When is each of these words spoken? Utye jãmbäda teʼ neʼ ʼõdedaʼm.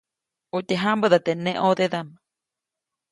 Utye 0.57 0.75
jãmbäda 0.83 1.19
teʼ 1.25 1.37
neʼ 1.43 1.57
ʼõdedaʼm. 1.63 2.07